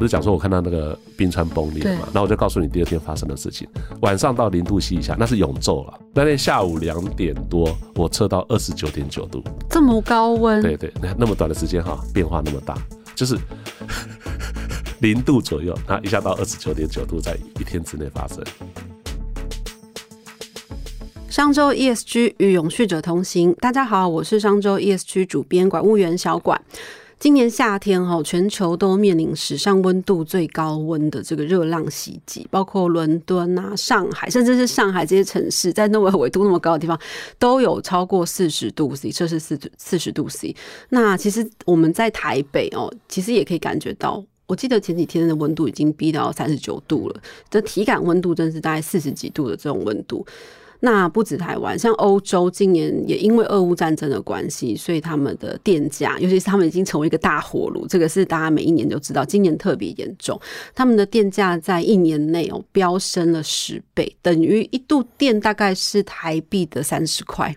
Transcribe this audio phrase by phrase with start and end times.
[0.00, 3.68] 不是讲说我看到那个冰川崩裂嘛，那我就告诉你第二天发生的事情。
[4.00, 6.00] 晚上到零度 C 以下，那是永昼了。
[6.14, 10.62] 那天下午两点多，我测到二十九点九度，这么高温？
[10.62, 12.74] 对对，那那么短的时间哈，变化那么大，
[13.14, 13.36] 就是
[15.02, 18.42] 零度左右，那一下到二十九点九度，在一天之内发生。
[21.28, 26.58] 商周 ESG 与永续者同行，大家好，我是商周 ESG 主编管务员小管。
[27.20, 36.98] 今年夏天哈，全球都面临史上温度最高温的这个热浪袭击，包括伦敦啊、上海，甚至是上海这些城市，在那么纬度那么高的地方，
[37.38, 40.56] 都有超过四十度 C，这是四四十度 C。
[40.88, 50.26] 那其实我们在台北哦，其实也可以感觉到，我记得前几天的温度已经逼到三十九度了，这体感温度真是大概四十几度的这种温度。
[50.80, 60.40] 那不止台湾，像欧洲今年也因为俄乌战争的关系，所以他们的电价，尤其是他们已经成为一个大火炉，这个是大家每一年都知道，今年特别严重。
[60.74, 67.54] 他们的电价在一年内哦飙升了十倍，等于一度电大概是台币的三十块，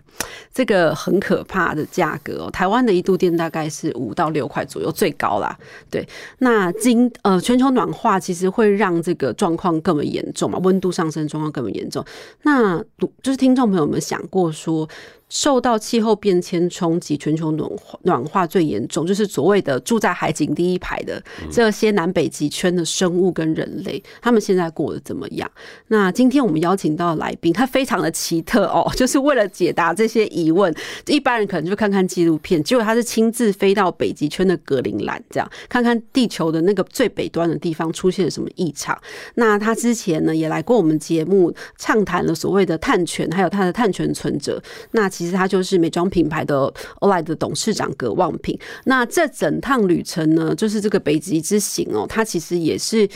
[0.52, 2.50] 这个很可怕的价格哦。
[2.50, 5.58] 台湾的一度电大概是五到六块左右，最高啦。
[5.90, 6.06] 对，
[6.38, 12.04] 那今呃全球暖化其实会让这个状况更为严重嘛，温度上升状况更为严重。
[12.42, 12.84] 那
[13.22, 14.88] 就是听众朋友们想过说。
[15.34, 25.50] 受到气候变迁冲击，全球暖化暖化最严重，就是所谓的住在海景第一排的这些南北极圈的生物跟人类，他们现在过得怎么样？
[25.88, 30.72] 那今天我们邀请到的来宾，他非常的奇特哦， 就是为了解答这些疑问，
[31.06, 38.96] 一般人可能就看看纪录片，结果他是亲自飞到北极圈的格陵兰，这样看看地球的那个最北端的地方出现了什么异常。
[39.34, 44.62] 那他之前呢也来过我们节目，畅谈了所谓的碳权，还有他的碳权存折。
[44.92, 48.58] 那其其实他就是美妆品牌的 Olay 的董事长葛望平。
[48.84, 53.08] 那这整趟旅程呢，就是这个北极之行哦，他其实也是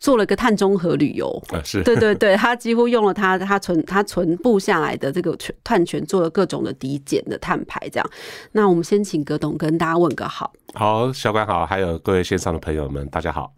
[0.00, 1.30] 做了个碳中和旅游。
[1.50, 7.78] 啊，是对对对，他几乎用了他他存他存布下来的这个碳权，做了各种的抵减的碳排。
[7.90, 8.10] 这样，
[8.52, 10.52] 那我们先请葛董跟大家问个好。
[10.72, 13.52] 好，小管好，还有各位线上的朋友们，大家好。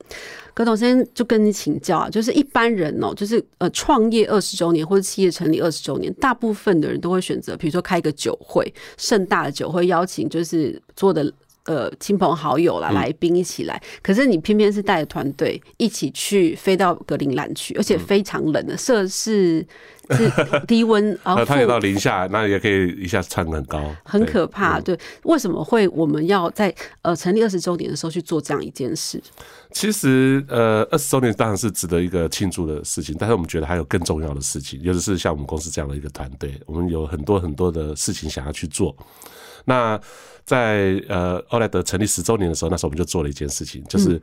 [0.54, 11.30] 葛董先就跟你请教啊，就是一般人哦，就是呃创业二十周年或者企业成立二十周年，大部分的人都会选择，比如说开一个酒会，盛大的酒会，邀请就是做的
[11.64, 13.80] 呃亲朋好友啦，来宾一起来。
[14.02, 19.66] 可是你偏偏是带着团队一起去飞到格陵兰去，而且非常冷的，摄氏。
[20.10, 20.30] 是
[20.66, 24.78] 低温啊， 它也到零下，那也可以一下窜很高，很可怕。
[24.78, 29.22] 对，为什么会我们要在呃成立二十周年的时候去做这样一件事？
[29.70, 38.94] 其实呃二十周年当然是值得一个庆祝的事情，但是我们觉得还有更重要的事情，尤其是像我们公司这样的一个团队，我们有很多很多的事情想要去做。
[39.64, 40.00] 那
[40.44, 44.20] 在呃奥莱德成立十周年的时候，那时候我们就做了一件事情，就是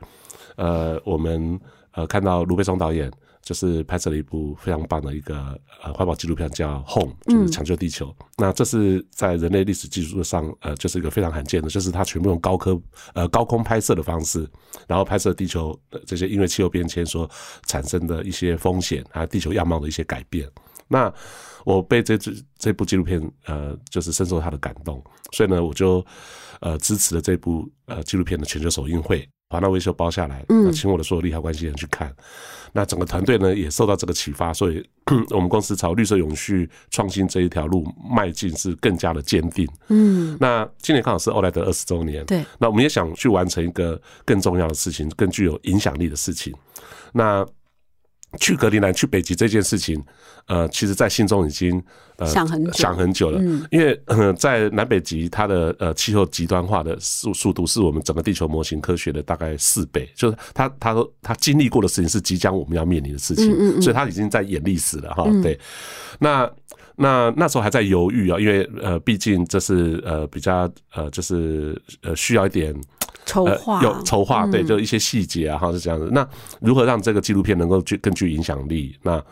[0.56, 1.60] 呃我们
[1.92, 3.10] 呃看到卢贝松导演。
[3.42, 8.14] 就是拍摄了一部非常棒的一个呃环保纪录片，叫《Home》，就是抢救地球。
[8.36, 12.78] 那这是在人类历史技术上，呃，就是一个非常罕见的，就是它全部用高科
[13.14, 14.46] 呃高空拍摄的方式，
[14.86, 17.28] 然后拍摄地球这些因为气候变迁所
[17.66, 20.46] 产生的一些风险，还有地球样貌的一些改变。
[20.92, 21.12] 那
[21.64, 25.02] 我被这这这部纪录片呃，就是深受他的感动，
[25.32, 26.04] 所以呢，我就
[26.60, 29.26] 呃支持了这部呃纪录片的全球首映会。
[29.52, 32.14] 华纳维修包下来，嗯，请我的所有利害关系人去看。
[32.72, 34.80] 那整个团队呢也受到这个启发，所以
[35.30, 39.68] 我们公司朝绿色永续创新这一条路迈进是更加的坚定。
[39.88, 46.54] 嗯，那今年刚好是欧莱德二十周年，对，那我们也想去完成一个更重要的事情，更具有影响力的事情。
[47.12, 47.44] 那
[48.38, 50.02] 去格陵兰、去北极这件事情，
[50.46, 51.82] 呃，其实在心中已经
[52.16, 53.40] 呃想很想很久了。
[53.70, 54.00] 因为
[54.38, 65.24] 在南北极，它的呃气候极端化的速速度是我们整个地球模型科学的大概四倍，就是他他说他经历过的事情是即将我们要面临的事情，所以他已经在演历史了哈。
[65.42, 65.58] 对，
[66.18, 66.48] 那
[67.00, 72.78] 那那时候还在犹豫啊，因为呃，毕竟这是呃比较呃就是呃需要一点。
[73.26, 76.08] 筹划有筹划，对，就一些细节啊，哈，是这样子。
[76.10, 76.26] 那
[76.60, 78.98] 如何让这个纪录片能够具更具影响力？
[79.02, 79.22] 那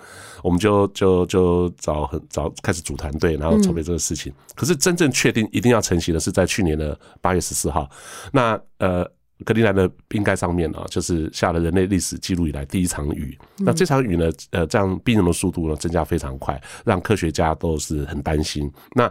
[0.40, 4.32] 我们就就就找很找开始组团队，然后筹备这个事情。
[4.54, 7.90] 可是真正确定一定要成型的是在去年的八月十四号。
[8.30, 9.04] 那呃，
[9.44, 13.38] 格陵兰的冰盖上面啊，就是下了人类历史记录以来第一场雨。
[13.58, 18.70] 那这场雨呢，呃，这样冰融的速度呢增加非常快，让科学家都是很担心。
[18.94, 19.10] 那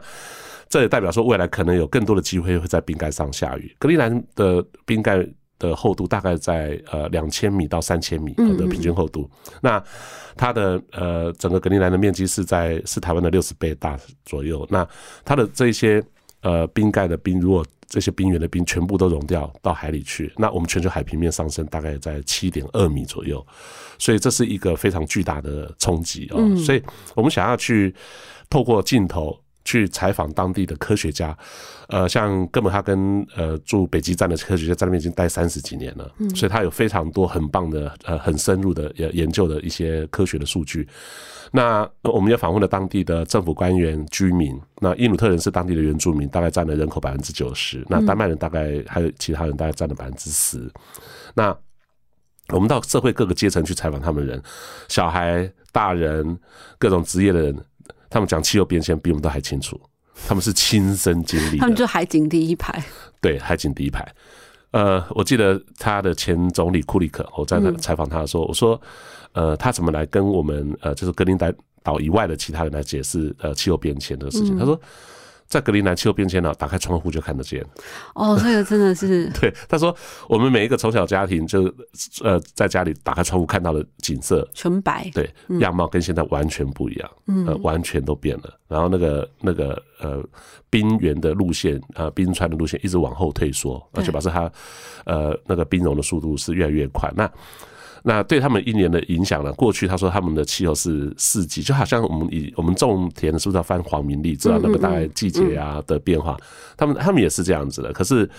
[0.67, 3.73] 这也代表说，未来可能有更多的机会会在冰盖上下雨。
[3.79, 5.25] 格陵兰的冰盖
[5.57, 9.29] 的厚度大概在呃两千米到三千米的平均厚度。
[9.61, 9.81] 那
[10.35, 14.67] 它的呃整个格陵兰的面积是在是台湾的六十倍大左右。
[14.69, 14.85] 那
[15.23, 16.03] 它的这些
[16.41, 23.45] 呃冰盖的冰，如果这些冰原的冰全部都融掉到海里去，那我们全球海平面上升大概在七点二米左右，
[23.97, 26.55] 所以这是一个非常巨大的冲击哦。
[26.57, 26.83] 所以
[27.15, 27.93] 我们想要去
[28.49, 29.39] 透过镜头。
[29.67, 31.37] 去采访当地的科学家，
[31.89, 40.87] 呃，像哥本哈根呃驻北极站的科学家在那边已经待三十几年了，所以他有非常多很棒的呃很深入的研究的一些科学的数据。
[41.51, 44.57] 那我们也访问了当地的政府官员、居民。
[44.79, 47.85] 那因努特人是当地的原住民，大概占了人口百分之九十。
[47.89, 50.71] 那丹麦人大概还有其他人大概占了百分之十。
[51.33, 51.53] 那
[52.53, 54.41] 我们到社会各个阶层去采访他们人，
[54.87, 56.39] 小孩、大人、
[56.79, 57.57] 各种职业的人。
[58.09, 59.79] 他们讲气候变迁比我们都还清楚，
[60.27, 61.57] 他们是亲身经历。
[61.57, 62.83] 他们就海景第一排，
[63.21, 64.07] 对，海景第一排。
[64.71, 68.79] 呃，我记得他的前总理库里克，我在采访他的时候，我说，
[69.33, 71.37] 呃，他怎么来跟我们呃，就是格林
[71.83, 74.57] 岛以外的其他人来解释呃气候变迁的事情？
[74.57, 74.79] 他说。
[75.47, 77.65] 在格陵兰气候变迁了，打开窗户就看得见。
[78.13, 79.53] 哦，这个真的是 对。
[79.67, 79.95] 他说，
[80.27, 81.73] 我们每一个从小家庭就
[82.23, 85.29] 呃在家里打开窗户看到的景色，纯白，对，
[85.59, 88.53] 样貌跟现在完全不一样，嗯，完全都变了。
[88.67, 90.23] 然后那个那个呃
[90.69, 94.51] 冰原的路线啊，冰川的路线一直往后退缩，而且表示它
[95.05, 97.11] 呃那个冰融的速度是越来越快。
[97.15, 97.31] 那
[98.07, 99.51] 那对他们一年的影响呢？
[99.51, 106.37] 过去他说他们的气候是四季，就好像我们以我们种田是不是要翻黄明历，知道那个大概季节啊的变化？
[106.77, 107.91] 他们他们也是这样子的。
[107.91, 108.29] 可是，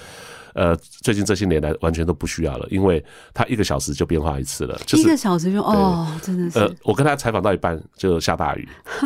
[0.54, 3.04] 呃，最近这些年来完全都不需要了，因为
[3.34, 6.58] 他一个小时就变化一次了，一个小时就哦，真的是。
[6.58, 8.66] 呃，我跟他采访到一半就下大雨，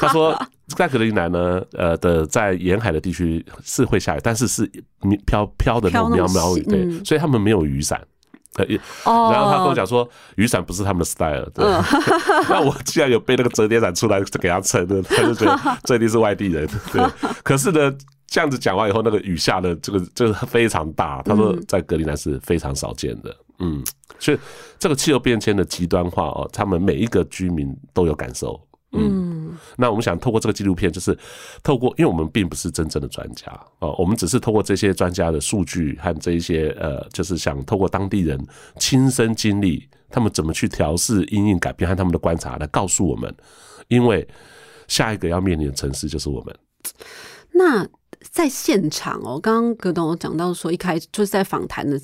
[0.00, 0.36] 他说
[0.76, 4.68] 在格陵兰呢，呃的在沿海的地区是会下雨，但是是
[5.24, 8.04] 飘飘的那种苗苗雨，对，所以他们没有雨伞。
[9.04, 11.48] 哦，然后他跟我讲说，雨伞不是他们的 style。
[11.54, 11.64] 对，
[12.48, 16.68] 那我既然有背那个折叠伞出来给他撑的，他就觉得 这一定是外地人。
[16.92, 17.02] 对，
[17.42, 17.92] 可是呢，
[18.26, 21.20] 这样子讲完以后，那个雨下的这个就是非常大。
[21.22, 23.34] 他说在格陵兰是非常少见的。
[23.58, 23.82] 嗯，
[24.18, 24.38] 所以
[24.78, 28.60] 这个气候变迁的极端化哦，他们每一个居民都有感受。
[28.96, 31.16] 嗯，那我们想透过这个纪录片，就是
[31.62, 38.38] 透过，因为我们并不是真正的专家呃，我们只是透过这些专家的数据和这一些呃，就是想透过当地人
[38.78, 43.34] 亲身经历，他们怎么去调试、因应改变和他们的观察来告诉我们，
[43.88, 44.26] 因为
[44.88, 46.56] 下一个要面临的城市就是我们。
[47.52, 47.86] 那
[48.20, 52.00] 在现场哦，刚刚葛董讲到说，一开始就是在访谈的。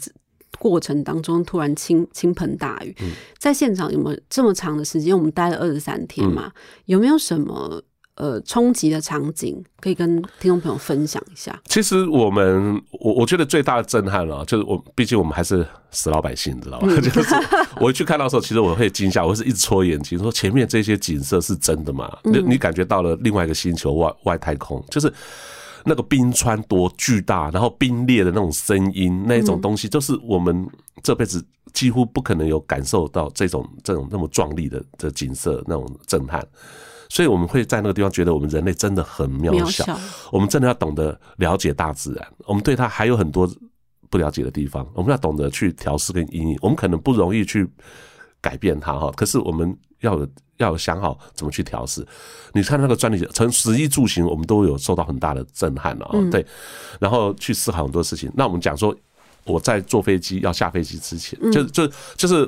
[0.61, 2.95] 过程当中突然倾倾盆大雨，
[3.39, 5.17] 在现场有没有这么长的时间？
[5.17, 6.53] 我们待了二十三天嘛，
[6.85, 7.83] 有没有什么
[8.17, 11.59] 呃冲击的场景可以跟听众朋友分享一下？
[11.65, 16.87] 其实我们我我觉得最大的震撼了，就是我毕竟我们还是死老百姓，你知道吧？
[17.01, 17.35] 就是
[17.81, 22.19] 我去看到的时候，其实我会惊吓，我是一直戳眼睛，说前面这些景色是真的吗？
[22.25, 25.11] 你你感觉到了另外一个星球外外太空，就是。
[25.85, 30.69] 那个冰川多巨大，然后冰裂的那种声音，那种东西，就是我们
[31.03, 36.47] 这辈子几乎不可能有感受到这种这种那么壮丽的的景色那种震撼，
[37.09, 39.99] 所以我们会在那个地方觉得我们人类真的很渺小，
[40.31, 43.49] 我们真的要懂得了解大自然，我们对它还有很多
[44.09, 47.67] 不了解的地方，我们要懂得去调试跟阴影，我们可能不容易去
[48.41, 50.29] 改变它哈，可是我们要有。
[50.61, 52.07] 要有想好怎么去调试，
[52.53, 56.21] 你看那个专利从食衣住行，我们都有受到很大的震撼了啊！
[56.31, 56.45] 对，
[56.99, 58.31] 然后去思考很多事情。
[58.35, 58.95] 那我们讲说，
[59.45, 62.47] 我在坐飞机要下飞机之前，就就就是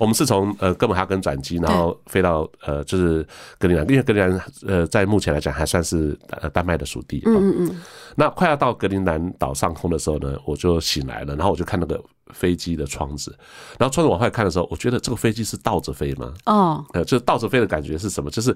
[0.00, 3.24] 我们是从呃哥本哈根转机，然后飞到呃就是
[3.56, 7.22] 格陵兰，因为格陵兰呃在目前来讲还算是呃丹麦的属地。
[7.24, 7.82] 嗯嗯嗯。
[8.16, 12.02] 那快要到格陵兰岛上空的时候呢，我就醒来了，然后我就看那个。
[12.34, 13.34] 飞机的窗子，
[13.78, 16.34] 然后窗子往外看的时候，我觉得这个飞机是倒着飞吗？
[16.46, 18.28] 哦，呃，就是倒着飞的感觉是什么？
[18.28, 18.54] 就是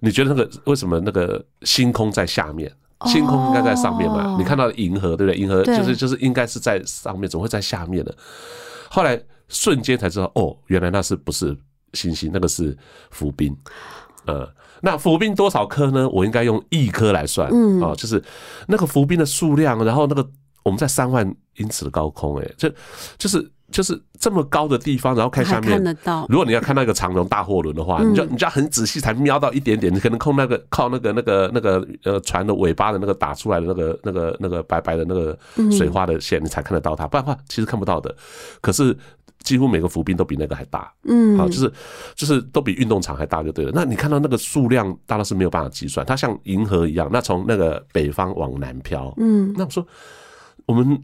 [0.00, 2.72] 你觉得那个为什么那个星空在下面，
[3.04, 4.36] 星空应该在上面嘛？
[4.38, 5.36] 你看到银河对不对？
[5.36, 8.12] 银河就是就是应该是在上面，怎么会在下面呢？
[8.88, 11.54] 后来瞬间才知道，哦，原来那是不是
[11.92, 12.30] 星星？
[12.32, 12.76] 那个是
[13.10, 13.54] 浮冰。
[14.24, 14.48] 呃，
[14.80, 16.08] 那浮冰多少颗呢？
[16.08, 17.50] 我应该用亿颗来算。
[17.52, 18.22] 嗯，哦，就是
[18.66, 20.26] 那个浮冰的数量，然后那个。
[20.62, 22.70] 我们在三万英尺的高空，哎，就
[23.18, 26.26] 就是就是这么高的地方，然后看下面看得到。
[26.28, 29.94] 如果你要看到一个长龙大货轮的话，你就你就要很仔细才瞄到一点点。
[29.94, 35.38] 你可能靠那个靠那个那个那个呃船的尾巴的那个打出来的那个那个那个白白的那个
[35.70, 37.06] 水花的线，你才看得到它。
[37.06, 38.14] 不然的话，其实看不到的。
[38.60, 38.96] 可是
[39.44, 41.72] 几乎每个浮冰都比那个还大，嗯，好，就是
[42.14, 43.70] 就是都比运动场还大就对了。
[43.72, 46.04] 那你看到那个数量，大然是没有办法计算。
[46.04, 49.86] 它像银河一样，那从那个北方往南飘，嗯，那我说。
[50.70, 51.02] 我们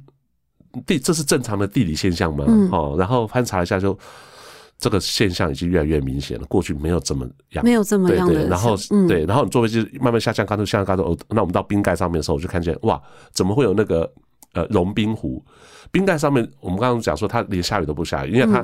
[0.87, 2.45] 地这是正常的地理现象吗？
[2.71, 3.99] 哦，然后翻查一下，就
[4.79, 6.47] 这个现象已经越来越明显了。
[6.47, 8.77] 过去没有这么样，没有这么样的，然后
[9.09, 13.01] 对，然后你坐飞机慢慢下降，高度下降高度哦，那我们到冰盖上面的时候，我就看见哇，
[13.33, 14.09] 怎么会有那个
[14.57, 15.41] 呃融冰湖？
[15.93, 18.61] 冰盖上面，我们刚刚讲说它连下雨都不下雨，因为它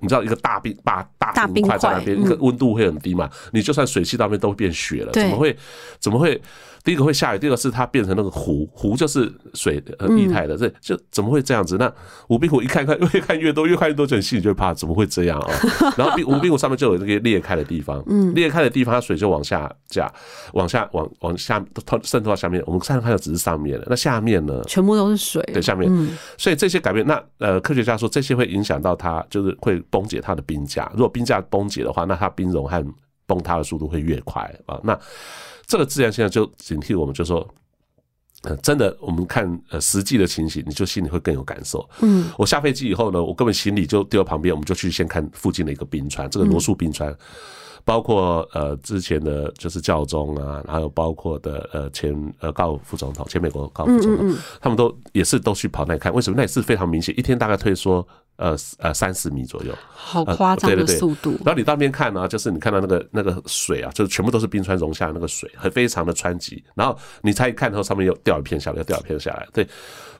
[0.00, 5.56] 你知道一个大冰大大冰块在那边，一个温度会很低嘛，你就算水汽到那边都会变雪了，怎么会
[6.00, 6.40] 怎么会？
[6.82, 11.78] 第一个会下雨，第二个是它变成那个湖，湖就是水呃液态的，这就怎么会这样子？
[11.78, 11.90] 那
[12.28, 15.50] 无冰湖一看看 越看越多，越看越多，就很心里就会怕，怎么会这样啊？
[15.96, 20.06] 然后冰无冰湖上面就有这个裂开的地方，裂开的地方，它水就往下降，
[20.52, 22.62] 往下往往下透渗透到下面。
[22.66, 24.60] 我们看看的只是上面的，那下面呢？
[24.66, 25.33] 全部都是水。
[25.42, 25.90] 对，下面。
[26.38, 30.90] 所以这些改变，那呃，科学家说这些会影响到它，就是会崩解它的冰架。
[30.92, 32.84] 如果冰架崩解的话，那它冰融和
[33.26, 34.78] 崩塌的速度会越快啊。
[34.82, 34.98] 那
[35.66, 37.46] 这个自然现象就警惕我们，就说，
[38.42, 41.88] 呃，真的，我们看呃实际的情形，你就心里会更有感受。
[42.00, 47.16] 嗯，我下飞机以后呢，我根本行李就丢到旁边，我们就去先看附近的一个冰川，这个罗素冰川。
[47.84, 56.36] 包括呃之前的就是教宗啊，还有包括的呃前呃高副总统，前美国高副总统，他们都也是都去跑那看，为什么？
[56.36, 61.32] 那也是非常明显，一天大概退缩呃呃三十米左右，好夸张的速度。
[61.44, 66.62] 然后你到那边看呢，就是你看到那个那个水啊，就是全部都是冰川融下的那个水，很非常的湍急。
[66.74, 69.66] 然后你才一看，然后上面又掉一片下来，又掉一片下来，对。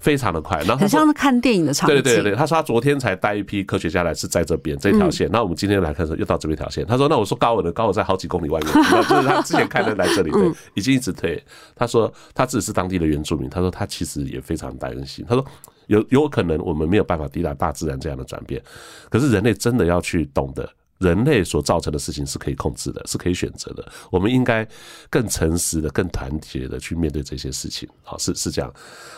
[0.01, 1.97] 非常的快，然后很像看电影的场景。
[1.97, 5.31] 对对对对，他说他昨天才带一批科学家来，是在这边这条线。
[5.33, 6.85] 那我们今天来看的时候，又到这边一条线。
[6.85, 11.43] 他说：“那我说高尔的高尔在好几公里外面，就是他之前看的来这里，对，已经一直退。”
[11.75, 15.25] 他说他自己是当地的原住民，他说他其实也非常担心。
[15.27, 15.43] 他说
[15.87, 18.63] 有有可能我们没有办法抵挡大自然这样的转变，
[19.11, 20.69] 可是人类真的要去懂得。
[20.99, 23.87] 人类所造成的事情是可以控制的，是可以选择的。
[24.11, 24.67] 我们应该
[25.11, 27.87] 更诚实的、更团结的去面对这些事情。
[28.05, 28.73] 好，是是这样。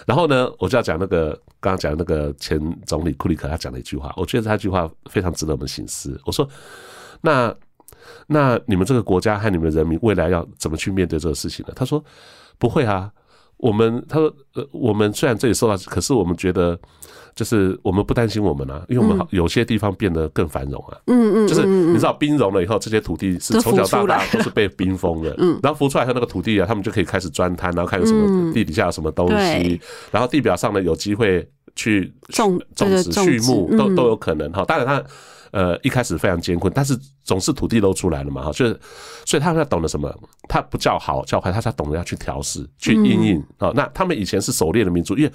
[0.07, 1.31] 然后呢，我就要讲那个
[1.61, 6.19] 刚刚讲那个前总理库里克他讲的一句话，我觉得他这句话非常值得我们醒思。
[6.25, 6.49] 我说，
[7.21, 7.55] 那
[8.27, 11.75] 那你们这个国家和你们人民未来要怎么去面对这个事情呢？
[11.77, 12.03] 他说
[12.59, 13.13] 不会啊，
[13.59, 16.79] 我们他说呃，我们虽然这里受到，可是我们觉得。
[17.35, 20.97] 就是我们不担心我们啊，因为我们有些地方变得更繁荣啊。
[21.07, 25.35] 嗯嗯，就是你知道冰融了以后，这些土地是从小到大都是被冰封的。
[25.37, 29.79] 嗯，然后浮出来后，那个土地啊，他们就可以开始钻探，然后看有什么地底下有什么东西，
[30.11, 34.65] 然后地表上呢有机会去种种植畜牧，都都有可能哈。
[34.65, 35.05] 当然它
[35.57, 36.95] 呃一开始非常艰困，但是
[37.25, 38.53] 总是土地都出来了嘛哈。
[38.53, 38.79] 就是
[39.25, 40.15] 所以他们要懂得什么？
[40.49, 43.73] 他不叫好叫坏，他才懂得要去调试、去应应啊。
[43.75, 45.33] 那他们以前是狩猎的民族，因为。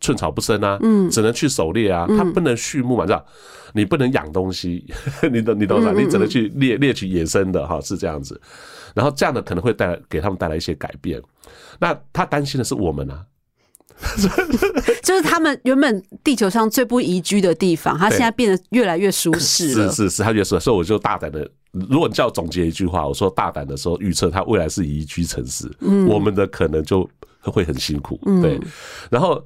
[0.00, 3.24] 寸草不生啊，嗯，只能去狩猎啊，他不能畜牧嘛，知道？
[3.72, 4.84] 你不能养东西，
[5.32, 5.92] 你懂你懂啥？
[5.92, 8.38] 你只能去猎猎取野生的哈，是这样子。
[8.94, 11.22] 然后这样的可能会带来给他们带来一些改变。
[11.78, 13.24] 那他担心的是我们啊，
[15.02, 19.88] 就是他们原本地球上最不宜居的地方，它现在变得越来越舒适了。
[19.90, 25.70] 是是是，它越舒适，所以我就大胆的，如果你叫我总结一句话，我说大胆的说预测，它未来是宜居城市，
[26.08, 27.08] 我们的可能就
[27.40, 28.18] 会很辛苦。
[28.42, 28.60] 对，
[29.10, 29.44] 然后。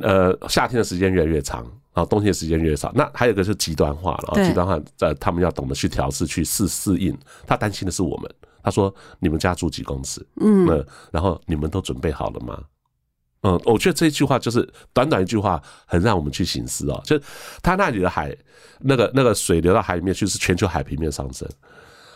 [0.00, 1.60] 呃，夏天的时间越来越长，
[1.92, 2.90] 然后冬天的时间越少。
[2.94, 7.14] 那还有一个是极端化了，极端化，呃，他们要懂得去调试、去适适应。
[7.46, 10.26] 他担心的是我们，他说：“你们家住几公尺？
[10.40, 10.66] 嗯，
[11.12, 12.58] 然后你们都准备好了吗？”
[13.42, 17.00] 嗯，我觉得这一句话就是短短一句话，很让我们去醒思哦。
[17.04, 17.20] 就
[17.62, 18.36] 他那里的海，
[18.80, 21.48] 那个那个水流到海里面去，是全球海平面上升。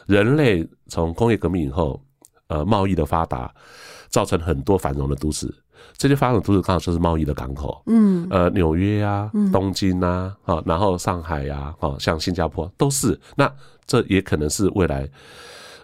[0.06, 2.02] 人类从工业革命以后，
[2.48, 3.52] 呃，贸易的发达，
[4.08, 5.52] 造成很多繁荣的都市。
[5.96, 13.18] 这些发展都市刚好就是贸易的港口，嗯，呃，纽约啊、东京啊，啊，然后上海呀，啊，像新加坡都是。
[13.36, 13.50] 那
[13.86, 15.08] 这也可能是未来，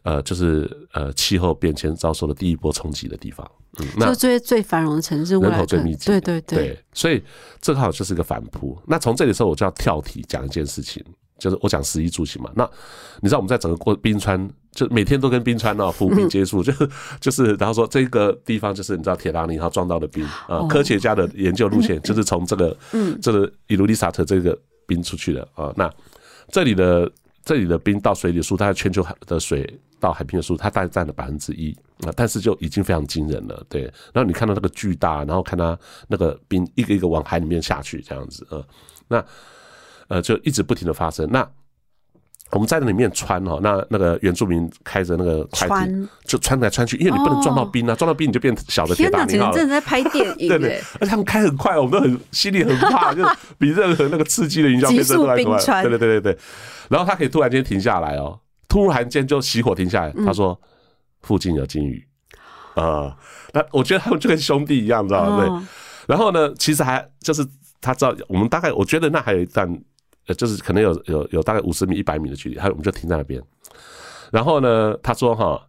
[0.07, 3.45] 呃，就是呃，气候变迁遭受的第一波冲击的地方。
[3.81, 6.79] 嗯，那最最繁荣的城市，人口最密集，对对对。
[6.95, 7.23] 所以
[7.61, 8.79] 这刚好就是一个反扑。
[8.87, 11.05] 那从这里时候，我就要跳题讲一件事情。
[11.39, 12.65] 就是我讲十一住行嘛，那
[13.21, 16.73] 你知道我们在整个过冰川，就每天都跟冰川哦浮冰接触， 就
[17.21, 22.75] 就是，然后说这个地方就是你知道铁达尼号撞到的冰啊，科学家的研究路线 就是从这个
[23.21, 25.93] 这个伊卢利萨特这个冰出去的啊，那
[26.49, 27.13] 这里的
[27.45, 31.77] 这里的冰到水里数，大概全球海的水到海平的数，它大概占了百分之一
[32.07, 33.83] 啊，但是就已经非常惊人了，对。
[34.13, 38.63] 然后你看到那个巨大，然后看它那个冰一个一个往海里面下去这样子啊，
[39.09, 39.25] 那。
[40.09, 41.29] 呃，就一直不停的发生。
[41.33, 41.45] 那
[42.53, 49.53] 我们在那里面穿哦，那那个原住民开着那个快艇，就穿来穿去，因为你不能撞到冰啊，撞到冰你就变小的铁达尼号了。
[49.53, 50.81] 真的在拍电影， 对对。
[51.01, 53.25] 而且他们开很快，我们都很心里很怕， 就
[53.59, 55.83] 比任何那个刺激的营销片都还快。
[55.83, 56.39] 对对对对对。
[56.89, 60.13] 然后他可以突然间停下来哦，突然间就熄火停下来。
[60.25, 60.61] 他说
[61.23, 62.07] 附近有鲸鱼
[62.75, 63.17] 啊，
[63.53, 65.45] 那我觉得他们就跟兄弟一样，知道吗？
[65.45, 65.67] 对。
[66.07, 67.47] 然后呢，其实还就是。
[67.79, 69.71] 他知道我们大概，我觉得那还有一段
[70.27, 73.41] 呃，就是可能有有有大概五十米、一百米的距离，他我们就停在那边。
[74.33, 75.61] 然后呢，他说哈，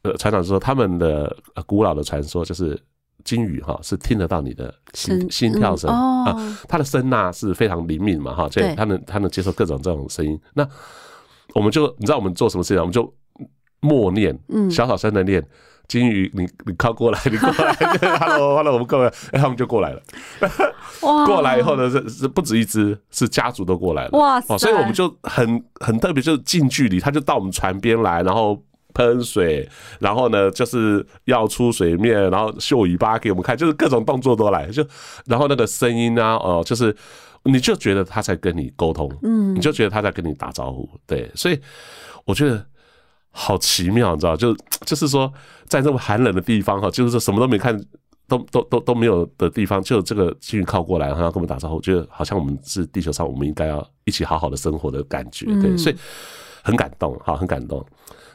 [0.00, 2.80] 呃，船长说他们的呃古老的传说就是
[3.22, 6.34] 鲸鱼哈是听得到你的心心跳声啊，
[6.68, 10.40] 它的声呐是非常灵敏嘛哈，所以对它能它能接受各种这种声音。
[10.54, 10.66] 那
[11.54, 12.80] 我们就你知道我们做什么事情啊？
[12.80, 13.12] 我们就
[13.80, 15.44] 默念，嗯小小声的念。
[15.86, 17.72] 金鱼，你你靠过来，你过来，
[18.20, 20.02] hello，hello，我们过来，哎，他们就过来了。
[21.00, 24.10] 哇过来以后呢，是是不止一只，是家族都过来了。
[24.18, 28.62] 哇所以我们就很很特别，就是近距离，他就到我们船边来，然后
[28.92, 29.66] 喷水，
[29.98, 34.86] 然后呢就是要出水面，然后秀尾巴给我们看，就是各种动作都来，就
[35.24, 36.94] 然后那个声音啊，哦，就是
[37.52, 41.60] 你就觉得他在跟你沟通，嗯，你就觉得他在跟你打招呼，对，所以
[42.24, 42.64] 我觉得。
[43.30, 45.32] 好奇妙，你知道，就就是说，
[45.66, 47.78] 在这么寒冷的地方哈，就是说什么都没看，
[48.26, 55.96] 都都都都没有的地方，就这个鲸鱼靠过来，然后跟我们打招呼，我觉得好像我们是地球上，我们应该要一起好好的生活的感觉，对，所以
[56.64, 57.86] 很感动，哈，很感动。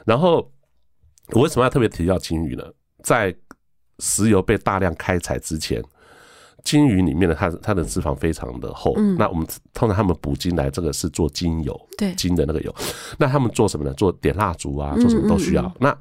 [0.06, 0.48] 然后
[1.32, 2.64] 我为什么要特别提到金鱼呢？
[3.02, 3.34] 在
[3.98, 5.82] 石油被大量开采之前，
[6.64, 12.74] 鲸鱼里面的它它的脂肪非常的厚，那我们通常他们捕金来，这个是做精油，对金的那个油。
[13.18, 13.92] 那他们做什么呢？
[13.94, 15.72] 做点蜡烛啊，做什么都需要。
[15.78, 15.96] 那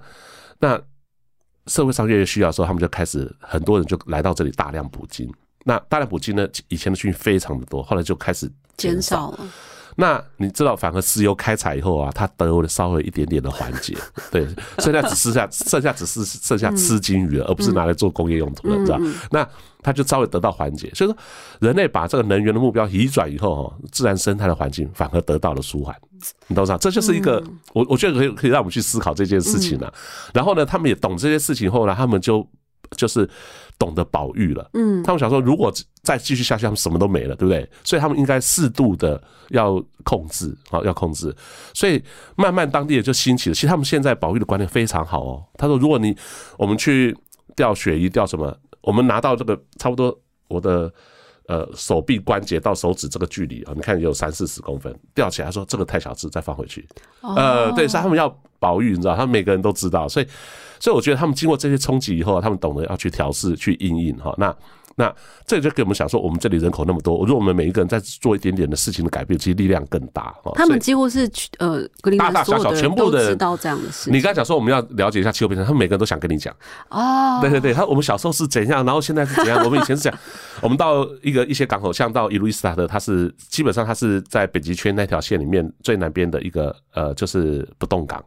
[0.60, 0.82] 那
[1.68, 5.30] 社会上越来越需要的时候，他们就开始很多人就来到这里大量捕鲸。
[5.66, 9.18] 那大量捕鲸呢，以前的鲸鱼非常的多，后来就开始减少。
[9.18, 9.40] 少了，
[9.96, 13.96] 那你知道，反而石油开采以后啊，它得了稍微一点点的缓解，
[14.32, 14.48] 对，
[14.80, 19.00] 剩下只剩下剩下只是剩下吃金鱼了，而不是拿来做工业用途了，你知道？
[19.32, 19.48] 那
[19.82, 20.90] 它就稍微得到缓解。
[20.94, 21.18] 所以说，
[21.60, 25.96] 人类把这个能源的目标移转以后，哦，自然生态的环境反而得到了舒缓。
[26.48, 26.78] 你懂吗？
[26.78, 29.94] 这就是一个我我觉得可以可以让我们去思考这件事情了。
[30.34, 32.48] 然后呢，他们也懂这些事情后呢，他们就
[32.94, 33.30] 就是
[33.78, 34.70] 懂得保育了。
[34.74, 35.72] 嗯，他们想说，如果
[36.02, 37.70] 再继续下去，他们什么都没了，对不对？
[37.84, 41.36] 所以他们应该适度的要控制，啊，要控制。
[41.74, 42.02] 所以
[42.36, 43.54] 慢慢当地也就兴起了。
[43.54, 45.44] 其实他们现在保育的观念非常好哦。
[45.58, 46.16] 他说，如果你
[46.58, 47.16] 我们去
[47.56, 50.92] 钓鳕鱼，钓什么，我们拿到这个差不多我的。
[51.48, 56.88] 呃，手臂关节到手指这个距离啊，你看也有三四十公分，吊起来说这个太小只，再放回去。
[57.22, 58.30] 呃，对，所以他们要
[58.60, 60.28] 保育，你知道，他们每个人都知道，所以，
[60.80, 64.34] 所以我觉得他们经过这些冲击以后，他们懂得要去调试、去应应哈。
[64.38, 64.56] 那
[64.96, 65.14] 那
[65.46, 70.52] 这就给我们想说，我们这里人口那么多，如果我们每一个人在做一点点的事情的改变，其实力量更大哈。
[70.56, 74.12] 他们几乎是呃，格林大大小小全部的知道这样的事。
[74.12, 76.54] 你刚才讲说我们要了解一下气候变迁，他们每个人都想跟你讲。
[76.90, 79.64] 哦，对对对，他我们小时候是怎样，然后现在是怎样。
[79.64, 80.14] 我们以前是讲，
[80.62, 88.24] 我们到一个一些港口，像到伊路伊斯塔特，它是基本上它是在北极圈那条线里面最南边的一个呃，就是不动港，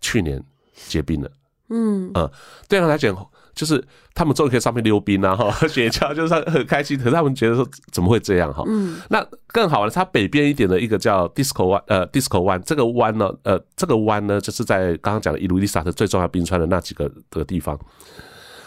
[0.00, 0.42] 去年
[0.88, 1.30] 结冰了。
[1.70, 2.30] 嗯，嗯，
[2.66, 3.14] 对他来讲，
[3.58, 6.96] 就是他们终于可以上面溜冰啊，哈， 雪橇就是很开心。
[6.96, 8.62] 可是他们觉得说，怎么会这样哈？
[8.68, 17.76] 嗯，那更好的，它北边一点的一个叫 Disco 湾，呃，Disco 湾，这个湾呢，呃，这个湾呢，就是在刚刚讲的伊卢利萨特最重要冰川的那几个的地方。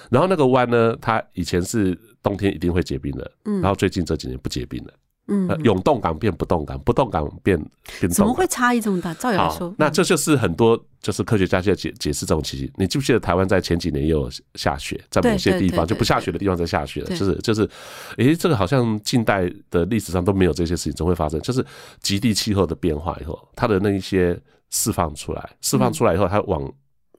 [0.09, 4.91] 然后那个湾呢，它以前是冬天一定会结冰的，嗯然后最近这几年不结冰了。
[5.31, 7.57] 嗯呃，永动港变不动港，不动港变
[7.99, 8.11] 变动港。
[8.15, 9.13] 怎么会差异这么大？
[9.13, 12.71] 照理来好说，，那这就是很多就是科学家在解解释这种奇迹。
[12.75, 17.69] 你记不记得台湾在前几年也有下雪，在某些地方就不下雪的地方在下雪了，就是就是，
[18.17, 21.39] 诶，这个好像近代的历史上都没有这些事情，总会发生。
[21.41, 21.65] 就是
[22.01, 24.37] 极地气候的变化以后，它的那一些
[24.69, 26.71] 释放出来，释放出来以后，它往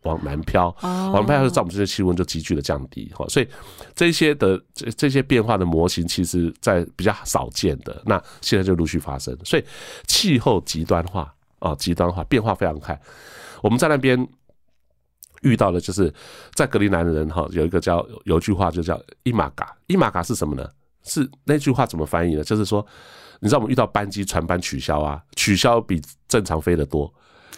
[0.03, 3.27] 往南飘，哦往南飘，让我们这些气温就急剧的降低哈。
[3.29, 3.49] 所以
[3.95, 9.37] 这些的这这些变化的模型，其实在比较少见的，那现在就陆续发生。
[9.45, 9.65] 所以
[10.07, 13.01] 气候极端化啊，极端化变化非常快。
[13.63, 14.29] 我们在那边
[15.43, 16.13] 遇到的就是
[16.55, 20.69] 在格陵兰人哈，有一个叫有一句话就叫伊玛嘎，伊玛嘎是什么呢？
[21.05, 22.45] 是那句话怎么翻译呢？
[22.45, 22.87] 就是说，
[23.41, 27.13] 你知道我们遇到班机船班取消啊，取消比正常飞的多，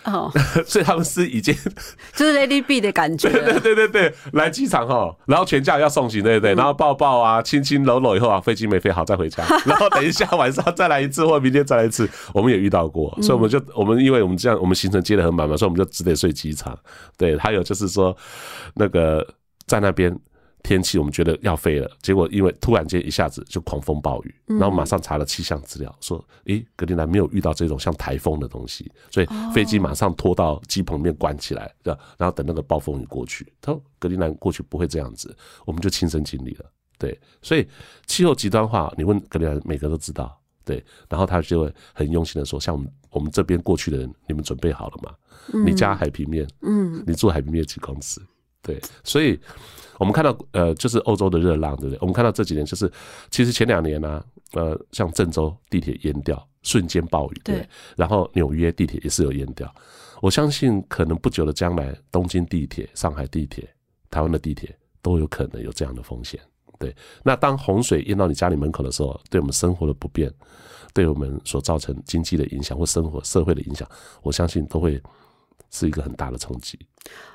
[0.05, 0.31] 哦，
[0.67, 1.55] 所以他们是已经
[2.15, 3.29] 就是 Lady B 的感觉。
[3.33, 6.55] 对对对对对，来机场哈，然后全家要送行，对不对？
[6.55, 16.79] 然后抱抱啊，亲亲搂搂以后啊，飞机没飞好再回家，然后等一下晚上再来一次，或明天再来一次，我们也遇到过，所以我们就我们因为我们这样，我们行程接的很满嘛，所以我们就只得睡机场。
[17.17, 18.17] 对，还有就是说
[18.75, 19.27] 那个
[19.67, 20.15] 在那边。
[20.65, 33.47] 天气我们觉得要飞了，结果因为突然间一下子就狂风暴雨，然后马上查了气象资料，说，诶，格陵兰没有遇到这种像台风的东西，所以飞机马上拖到机棚里面关起来，对吧然后等那个暴风雨过去。
[33.61, 36.65] 他说格陵兰过去不会这样子，我们就亲身经历了。
[36.99, 37.69] 对，所以
[38.07, 40.41] 气候极端化，你问格陵兰，每个都知道。
[40.65, 45.15] 对，然后他就会很用心的说，像我们我们这边过去的人，你们准备好了吗？
[45.63, 48.19] 你家海平面，嗯，你住海平面几公尺？
[48.65, 49.39] 对，所以
[49.99, 51.99] 我们看到呃，就是欧洲的热浪，对不对？
[52.01, 52.91] 我们看到这几年就是，
[53.31, 54.25] 其实前两年呢、
[54.55, 59.73] 呃，像郑州地铁淹掉，瞬间暴雨，对对，然后纽约地铁也是有淹掉。
[60.23, 63.69] 我相信可能不久的将来，东京地铁、上海地铁、
[64.11, 66.41] 台湾的地铁都有可能有这样的风险。
[66.79, 70.33] 对，那当洪水淹到你家里门口的时候，对我们生活的不便，
[70.93, 73.89] 对我们所造成经济的影响或生活社会的影响，
[74.23, 75.01] 我相信都会
[75.71, 76.79] 是一个很大的冲击。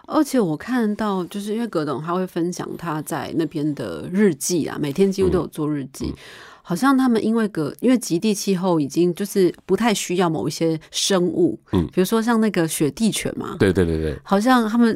[0.08, 6.14] 而且我看到，就是因为葛董他会分享他在那边的日记啊，每天几乎都有做日记。
[6.62, 14.96] 好像他们因为个因为极地气候已经就是不太需要某一些生物，嗯比如说像那个雪地犬嘛，对对对对，好像他们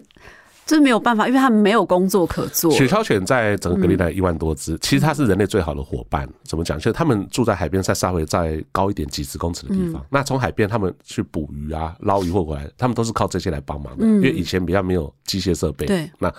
[0.65, 2.71] 就是没有办法，因为他们没有工作可做。
[2.71, 6.27] 雪橇犬在整个格陵兰一万多只，其实它是人类最好的伙伴。
[6.43, 6.77] 怎么讲？
[6.77, 10.03] 就是他们住在海边，在稍微再高一点几十公尺的地方。
[10.09, 14.05] 那从海边他们去捕鱼啊、捞鱼或回来，他们都是靠这些来帮忙的。
[14.05, 15.85] 因为以前比较没有机械设备。
[15.85, 16.33] 对那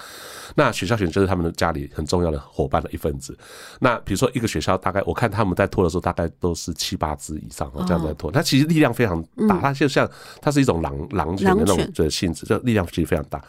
[0.54, 3.36] 那雪橇犬就是他们的家里很重要的伙伴的一份子。
[3.78, 8.32] 那比如说一个雪橇，大概我看他们在拖的时候，大概都是七八只以上哦，这样在拖。
[8.32, 10.08] 它其实力量非常大，它就像
[10.40, 13.42] 它是一种狼狼犬的那种的性质，就力量其实非常大。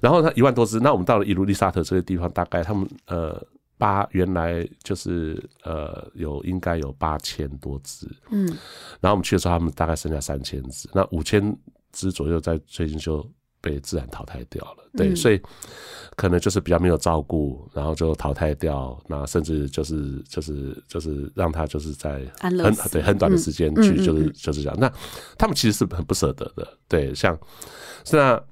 [0.00, 3.40] 然后它一万多只，那我们到了伊卢利沙特这个地方，大概他们呃
[3.78, 8.46] 八原来就是呃有应该有八千多只，嗯，
[9.00, 11.56] 然后我们去的时候，他们大概剩下三千只，那五千
[11.92, 13.26] 只左右在最近就
[13.60, 15.16] 被自然淘汰掉了，对，嗯。
[15.16, 15.40] 所以
[16.16, 24.92] 可能就是比较没有照顾，然后就淘汰掉，那甚至就是就是就是让它就是在很对很短的时间嗯去就是就是这样，那
[25.38, 27.38] 他们其实是很不舍得的，对，像
[28.12, 28.42] 那。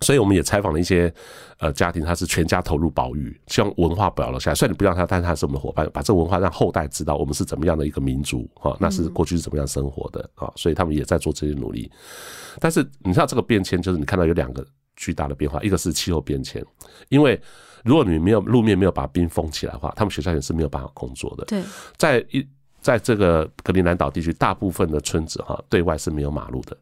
[0.00, 1.12] 所以我们也采访了一些
[1.58, 4.54] 呃家庭，他是全家投入保育，希望文化保留下来。
[4.54, 11.90] 虽然你不让他，但是他是我们的伙伴，把这个文化让后代知道我们是怎么样的一个民族哈，那是过去是怎么样生活的啊，所以他们也在做这些努力。
[12.58, 16.64] 但是你知道这个变迁，就是你看到有两个巨大的变化，一个是气候变迁，
[17.10, 17.38] 因为
[17.84, 21.44] 如果你没有路面没有把冰封起来的话，他们学校也是没有办法工作的。
[21.44, 21.62] 对，
[21.98, 22.46] 在一
[22.80, 26.74] 在这个格陵兰岛地区，大部分的村子哈对外是没有马路的，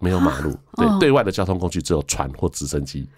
[0.00, 0.96] 没有马路，对哦。
[1.00, 3.08] 对外的交通工具只有船或直升机。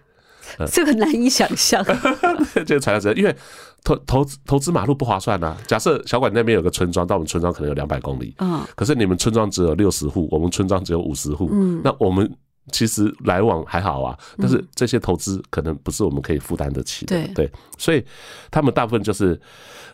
[0.73, 1.85] 这个难以想象。
[2.65, 3.37] 这个船只因为
[3.85, 12.31] 投投资投资马路不划算呐、假设小馆那边有个村庄，到我们村庄可能有两百公里，嗯，可是你们村庄只有六十户，我们村庄只有五十户，嗯，那我们
[12.73, 17.35] 其实来往还好啊，但是这些投资可能不是我们可以负担得起的，对。
[17.35, 18.03] 对，所以
[18.51, 19.39] 他们大部分就是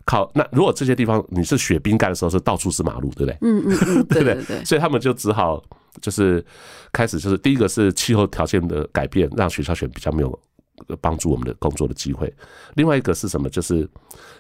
[0.05, 3.39] 靠那如果这些地方你是雪冰盖的时候，是到处是马路，对不对？
[3.43, 4.23] 嗯嗯嗯，对？
[4.25, 5.61] 对对对，所以他们就只好
[6.01, 6.45] 就是
[6.93, 10.41] 开始就是第一个是气候条件的改变，让雪橇犬比较没有
[10.89, 12.33] 呃帮助我们的工作的机会。
[12.75, 13.49] 另外一个是什么？
[13.49, 13.89] 就是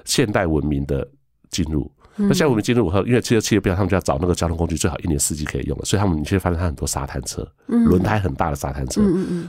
[0.04, 1.06] 现代文明的
[1.50, 1.90] 进入。
[2.16, 9.02] 那现在我们进入以后，因为汽车汽车变，他们就要找那个交通工具最好一年四季可以用的，所以他们你会发现它很多沙滩车，轮胎很大的沙滩车，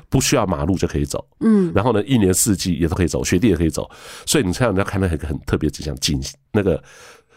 [0.10, 1.24] 不需要马路就可以走。
[1.42, 3.88] 嗯然后呢，一年四季也都可以走，雪地也可以走。
[4.26, 6.20] 所以你看，你要看到一个很特别的景象，景
[6.52, 6.84] 那个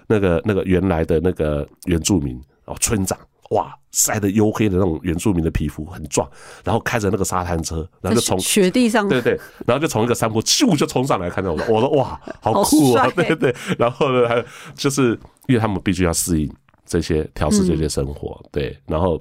[0.06, 3.18] 那个那个原来的那个原住民哦，村长
[3.50, 6.30] 哇，晒得黝黑的那种原住民的皮肤很壮，
[6.62, 16.52] 然后开着那个沙滩车，然后就从雪雪地上，对对，然后就从一个山坡咻就冲上来，看到我说，我说哇，好酷啊对对，然后呢，还就是因为他们必须要适应
[16.84, 19.18] 这些调试这些生活，对，然后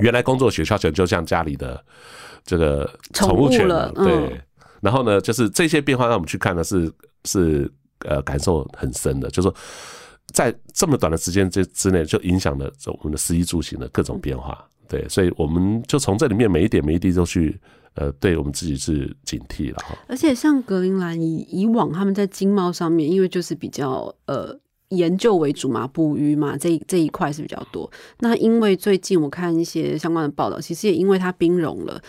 [0.00, 1.84] 原来工作的雪橇犬就像家里的
[2.44, 4.12] 这个宠宠物犬对。
[4.12, 4.40] 嗯，
[4.80, 6.88] 然后呢，就是这些变化让我们去看的是
[7.24, 7.68] 是
[8.06, 9.54] 呃感受很深的，就是说。
[10.32, 14.66] 在这么短的时间之之内，就影响了我们的食衣住行的各种变化。
[14.88, 17.58] 对，所以我们就从这里面每一点每一滴都去，
[17.94, 19.96] 呃，对我们自己是警惕了哈。
[20.06, 24.54] 而且像格陵兰以以往他们在经贸上面，因为就是比较呃
[24.88, 27.90] 研究为主嘛，捕鱼嘛，这一这一块是比较多。
[28.18, 32.02] 那因为最近我看一些相关的报道，其实也因为它冰融了。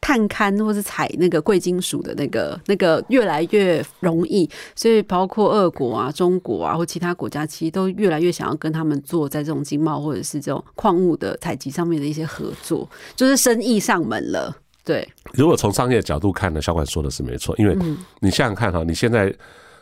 [0.00, 14.56] 探勘或是采那个贵金属的那个那个越来越容易，所以包括俄国啊、中国啊或其他国家，其实都越来越想要跟他们做在这种经贸或者是这种矿物的采集上面的一些合作，就是生意上门了。
[14.84, 17.76] 对，如果从商业角度看呢，小管说的是没错，因为
[18.20, 19.34] 你想想看哈，你现在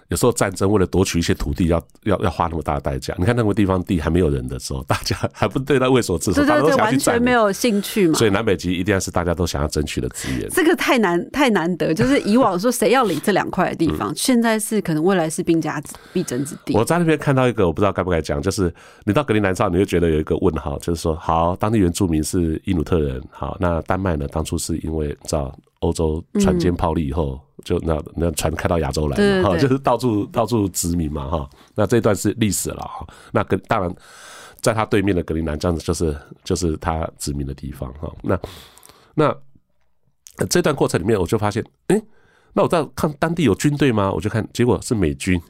[0.09, 3.15] 有时候战争为了夺取一些土地要，要要花那么大的代价。
[3.19, 8.15] 你看那个地方地还没有人的时候，大家还不对他畏所自首，对对完全没有兴趣嘛。
[8.15, 10.49] 所以南北极一定要是大家都想要争取的资源。
[10.51, 16.75] 这个太难太难得，就是以往说谁要理这两块的地方，现在是可能未来是兵家必争之地。
[16.75, 18.73] 我在那边看到一个，我不知道该不该讲，就是
[19.05, 33.95] 你到格陵兰上，你会觉得有一个问号，就是说，好，当地原住民是因努特人，好，那丹麦呢，当初是因为你知道欧洲船坚炮利以后，就那那船开到亚洲来嘛，哈，就是到处到处殖民嘛，哈，那这段是历史了哈，那跟当然
[34.61, 38.39] 在他对面的格陵兰，这样子就是就是他殖民的地方哈，那
[39.15, 39.27] 那
[40.39, 42.03] 呃这段过程里面，我就发现，哎、
[42.55, 44.11] 那我在看当地有军队吗？
[44.13, 45.41] 我就看，结果是美军。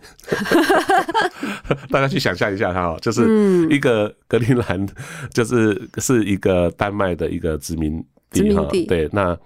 [1.90, 4.87] 大家去想象一下，它哦，就是一个格陵兰，
[5.33, 8.66] 就是是一个丹麦的一个殖民地哈。
[8.87, 9.37] 对，那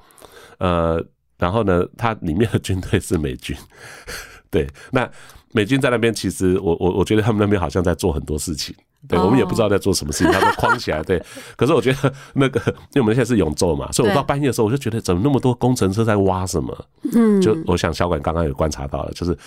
[0.59, 1.05] 呃，
[1.38, 3.57] 然后呢，它里面的军队是美军。
[4.51, 5.09] 对，那
[5.53, 8.75] 美军在那边，其实我我我觉得他们那边好像在做很多事情。
[9.07, 11.01] 对，我们也不知道在做什么事情，他们框起来。
[11.05, 11.23] 对，
[11.57, 16.87] 可是我觉得那个，因为我们现在是永昼嘛，所以我到半夜的时候，我就觉得怎么那么多工程车在挖什么？
[17.14, 19.38] 嗯，就我想小管刚刚有观察到了，就是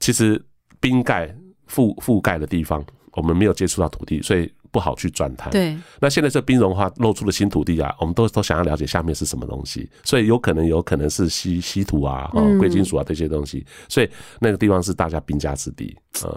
[0.00, 0.44] 其实
[0.80, 1.32] 冰盖
[1.70, 5.50] 覆覆盖的地方，我们没有接触到土地，所以不好去钻探。
[5.50, 16.36] 对，那现在这冰融化露出了新土地啊，我们都都想要了解下面是什么东西，所以有可能有可能是稀稀土啊、贵金属啊这些东西，所以那个地方是大家兵家之地啊。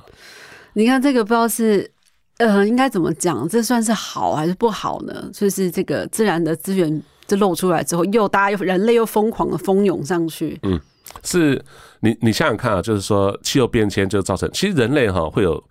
[0.71, 1.91] 你看这个不知道是。
[2.39, 3.45] 呃，应该怎么讲？
[3.49, 5.29] 这算是好还是不好呢？
[5.33, 10.57] 就是这个自然的资源就露出来之后，又大家又人类又疯狂的蜂涌上去。
[10.63, 10.79] 嗯，
[11.21, 11.61] 是
[11.99, 15.61] 你你想想看啊，就是说气候变迁就造成，其实人类哈会有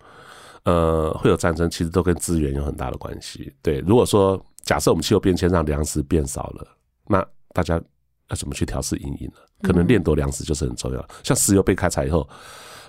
[0.69, 3.51] 呃会有战争，其实都跟资源有很大的关系。
[3.61, 6.67] 对，如果说假设我们气候变迁让粮食变少了，
[7.07, 7.81] 那大家
[8.29, 9.39] 要怎么去调试阴影呢？
[9.61, 11.07] 可能掠夺粮食就是很重要。
[11.23, 12.27] 像石油被开采以后，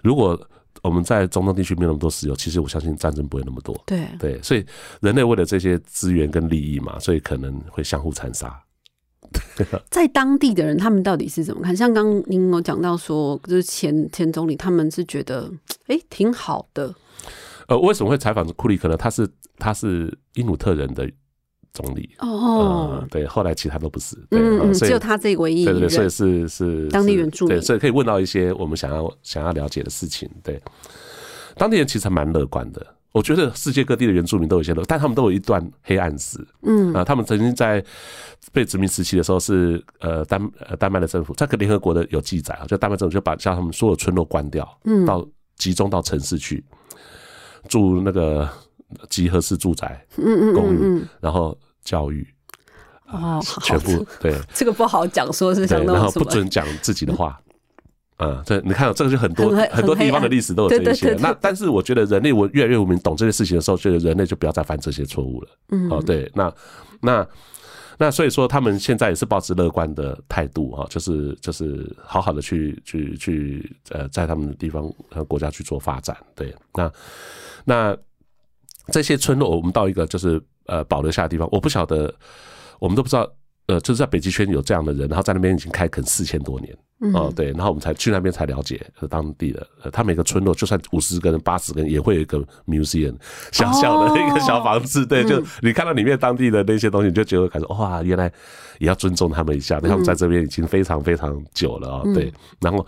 [0.02, 0.38] 如果
[0.82, 3.76] 我们在中东地区没有那么多石油，其实我相信战争不会那么多。
[3.86, 4.64] 对对，所以
[5.00, 8.62] 人类为了这些资源跟利益嘛，所以可能会相互残杀。
[9.90, 11.76] 在当地的人，他们到底是怎么看？
[11.76, 15.50] 像刚您有讲到说，就是前前总理他们是觉得，
[15.86, 16.92] 哎，挺好的。
[17.70, 18.96] 呃，为什么会采访库里克呢？
[18.96, 21.10] 他是他是因努特人的。
[21.72, 30.28] 总理哦，对，后来其他都不是，嗯，只有他这个唯一，对对，所以是是当地原住民，对，所以可以问到一些我们想要想要了解的事情。
[30.42, 30.60] 对，
[31.56, 36.44] 当地人其实蛮乐观的，我觉得世界各地的原住民都有一些乐，但他们都有一段黑暗史。
[36.62, 37.80] 嗯啊，他们曾经在
[38.52, 45.24] 被殖民时期的时候是呃丹呃丹麦的政府，在联合国的有记载啊，就丹麦政府就把将他们所有村落关掉，嗯，到
[45.56, 46.64] 集中到城市去
[47.68, 48.48] 住那个。
[49.08, 50.04] 集合式住宅、
[50.52, 52.26] 公寓，然后教育，
[53.06, 57.40] 哦，全部对 这个不好讲，说是讲然后不准讲自己的话，
[58.16, 61.14] 啊，这你看，这个就很多很多地方的历史都有这些。
[61.20, 65.48] 那但是我觉得人类我越来越文明，懂这些事情的时候，觉得人类就不要再犯这些错误了。
[65.70, 66.52] 嗯，哦，对，那
[67.00, 67.24] 那
[68.00, 76.16] 那所以说，他们现在也是保持乐观的态度啊，就是就是好好的去去去呃，在他们的地方和国家去做发展。
[76.34, 76.90] 对，那
[77.64, 77.96] 那。
[78.92, 82.12] 这些村落，我们到一个就是呃保留下的地方，我不晓得，
[82.80, 83.30] 我们都不知道，
[83.66, 86.76] 呃，就是在北极圈有这样的人，然后在那边已经开垦四千多年，
[87.14, 93.14] 哦，对，然后我们才去那边才了解当地的，他每个村落就算五十个人、八十个人，也会有一个 museum
[93.52, 98.30] 小小的一个小房子，对，就你看到里面当地的那些东西，你就觉得感觉哇，原来
[98.78, 102.86] 也要尊重他们一下，他们在这边已经非常非常久了啊，对，然后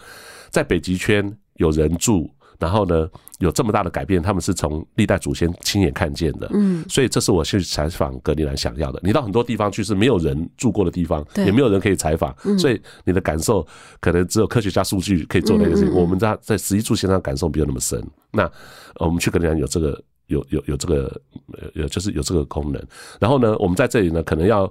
[0.50, 2.30] 在北极圈有人住。
[2.62, 3.08] 然后呢，
[3.40, 9.00] 有这么大的改变，他们是从历代祖先亲眼看见的，嗯，所以这是我去采访格陵兰想要的。
[9.02, 13.66] 你到很多地方去是没有人住过的地方，也没有人可以采访，所以你的感受
[13.98, 15.92] 可能只有科学家数据可以做那个事情。
[15.92, 18.00] 我们在在实际住现上感受没有那么深。
[18.30, 18.48] 那
[19.00, 20.00] 我们去格陵兰有这个。
[20.32, 21.20] 有有有这个
[21.74, 22.82] 有，就是有这个功能。
[23.20, 24.70] 然后呢，我们在这里呢，可能要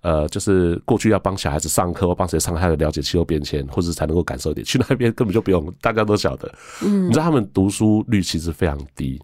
[0.00, 4.64] 呃，就是过去要帮小孩子上课或帮谁上课，了解气候变迁，或者才能够感受点。
[4.64, 6.52] 去那边根本就不用，大家都晓得。
[6.82, 9.20] 嗯，你知道他们读书率其实非常低，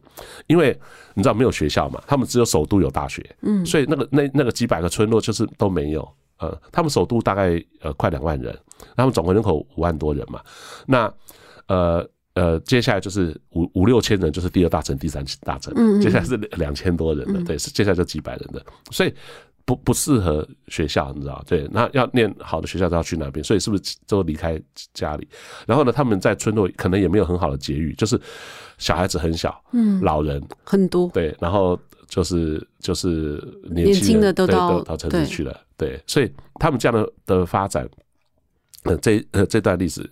[0.46, 0.78] 因为
[1.14, 3.24] 你知道没有学校嘛，他们只有首都有大学。
[3.40, 6.06] 嗯，所以那个那那个几百个村落就是都没有。
[6.38, 8.56] 呃，他们首都大概呃快两万人，
[8.94, 10.40] 他们总人口五万多人嘛。
[10.86, 11.12] 那
[11.66, 12.08] 呃。
[12.38, 15.74] 呃，接下来就是五五六千人，就是第二大城、第三大城。
[15.76, 19.12] 嗯接下来是两千多人的，对，是接下来就几百人的，所以
[19.64, 21.42] 不不适合学校，你知道？
[21.48, 24.60] 对，那要念好的学校都要去那边，所以是不是都离开
[24.94, 25.26] 家里？
[25.66, 28.20] 然后呢，他们在村落可能也没有很好的节育，就是
[28.78, 37.88] 小孩子很小，嗯，老人很多，对，然后就是就是年轻的都到到城市去了，对，所以他们这样的的发展。
[38.84, 40.08] 呃，这呃这段历史，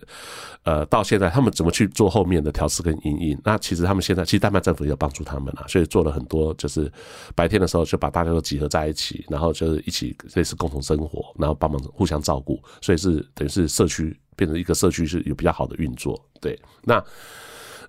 [0.63, 3.41] 呃，到现在他们怎么去做后面的调试跟阴影？
[3.43, 6.91] 那其实他们现在，其实丹麦政府也有帮助他们啊，所以做了很多，就是
[7.33, 16.21] 白天的时候就把大家都集合在一起，然后就是一起类似共同生活，然后帮忙互相照顾，所以是等于是社区变成一个社区是有比较好的运作。
[16.41, 17.01] 对，那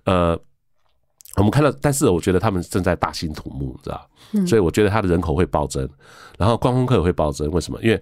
[0.05, 0.39] 呃，
[1.35, 4.09] 我们看到，但是我觉得他们正在大兴土木，知道
[4.47, 5.87] 所以我觉得它的人口会暴增，
[6.37, 7.51] 然后观光客也会暴增。
[7.51, 7.77] 为什么？
[7.83, 8.01] 因为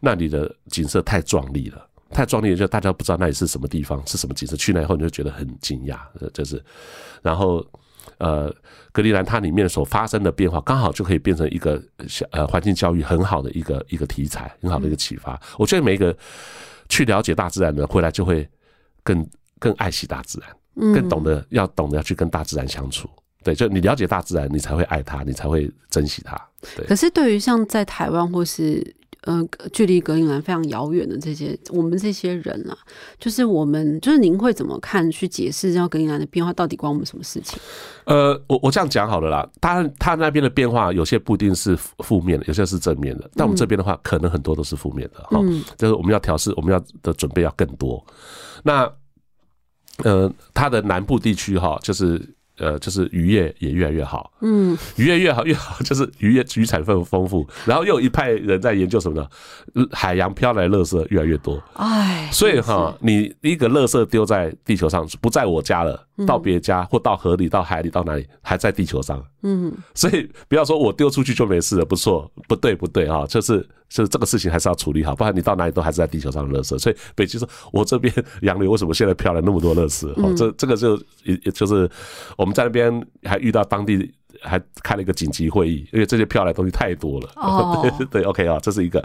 [0.00, 1.88] 那里的景色太壮丽了。
[2.10, 4.56] 太壮丽了，就大家不知道那里是什么地方，是什么景色。
[4.56, 5.98] 去那以后，你就觉得很惊讶，
[6.32, 6.62] 就是，
[7.22, 7.64] 然后，
[8.18, 8.54] 呃，
[8.92, 15.40] 格陵兰它里面所发生的变化，刚好就可以变成一个小呃环境教育很好的一个一个题材，很好的一个启发。
[15.58, 16.16] 我觉得每一个
[16.88, 18.48] 去了解大自然的回来就会
[19.02, 23.10] 更更爱惜大自然，嗯更懂得要懂得要去跟大自然相处。
[23.42, 26.40] 对，就你了解大自然，你才会爱它，你才会珍惜它。
[26.76, 28.94] 对，可是对于像在台湾或是
[29.26, 32.78] 呃距离格陵兰非常遥远的这些我们这些人啊，
[33.18, 37.58] 就是我们就是您会怎么看去解释这格陵兰的变化到底关我们什么事情？
[38.04, 45.40] 呃，我我这样讲好了啦，他他那边的变化有些不一定是负负面的，有些是正面的，但我们这边的话，可能很多都是负面的哈。
[45.42, 48.02] 嗯就是我们要调试，我们要的准备要更多。
[48.62, 48.90] 那
[50.04, 52.22] 呃，它的南部地区哈，就是
[52.58, 59.28] 呃，就是渔业也越来越好，嗯，渔业越好越好，就是渔业渔产丰丰富，然后又有一派人在研究什么呢？
[59.74, 69.22] 呃海洋飘来的垃圾越来越多，哎，所以哈，你一个垃圾丢在地球上，不在我家了，到别家或到河里、到海里、到哪里，还在地球上。
[69.48, 76.76] 嗯，所以不要说我丢出去就没事了，不错，不对，不对啊，就是就是这个事情还是要处理好，不然你到哪里都还是在地球上的垃圾。
[76.76, 80.08] 所以北极说，我这边洋流为什么现在飘来那么多垃圾？
[80.20, 81.88] 哦，这这个就也也就是
[82.36, 87.30] 我们在那边还遇到当地还开了一个紧急会议，因为这些飘来的东西太多了。
[88.10, 89.02] 对，OK 啊，这是一个。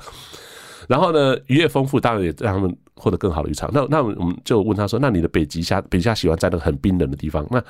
[0.88, 3.70] 然后呢，渔业丰富，当然也让他们获得更好的渔场。
[3.74, 7.62] 那那我们就问他说：“那你的北极虾，北极虾喜欢在那个很冰冷的地方？”那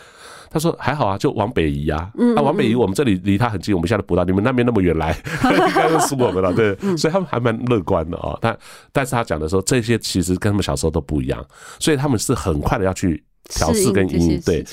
[0.49, 2.11] 他说：“还好啊，就往北移啊。
[2.35, 5.15] 那往北移，我们这里离它很近，我们现在捕到，你们那边那么远来，
[5.45, 6.53] 应该就输我们了。
[6.53, 8.37] 对，所以他们还蛮乐观的哦。
[8.41, 8.57] 但
[8.91, 11.45] 但是他讲的说，这些其实跟他们小时候都不一样，
[11.79, 14.41] 所以他们是很快的要去调试跟适应。
[14.41, 14.65] 对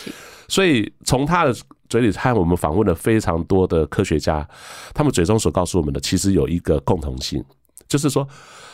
[0.49, 1.55] 所以从他的
[1.89, 4.47] 嘴里和我们访问了非常多的科学家，
[4.95, 7.45] 他们嘴中所告诉我们的，其实有一个共同性，
[7.89, 8.29] 就是说，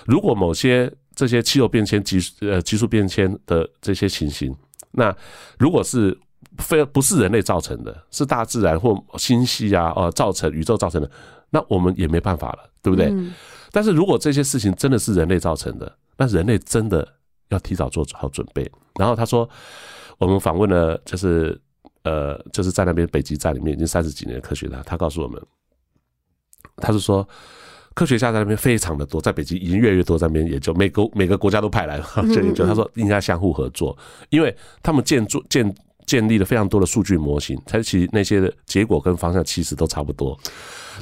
[0.07, 4.55] 如果某些这些气候变迁、急呃急速变迁的这些情形，
[4.91, 5.17] 那
[5.59, 6.19] 如果是
[6.59, 11.09] 非不是人类造成的，是大自然或星系啊呃造成宇宙造成的，
[11.51, 13.07] 那我们也没办法了，对不对？
[13.07, 13.33] 嗯
[13.71, 17.07] 但是如果这些事情真的是人类造成的，那人类真的
[17.49, 18.71] 要提早做好准备。
[18.99, 19.49] 然后他说，
[20.19, 21.61] 我们访问了就是
[22.03, 25.41] 呃，就是在那边北极站里面已经三十几年的科学家，他告诉我们，
[26.77, 27.29] 他是说。
[27.95, 32.01] 科学家在那边非常的多，在北京已经越来越多在那边研究，每个每个国家都派来
[32.35, 32.67] 就研究。
[32.67, 33.97] 他说应该相互合作，
[34.31, 40.39] 因为他们建筑建建立了非常多的数据模型，才其实那些的结果跟方向其实都差不多。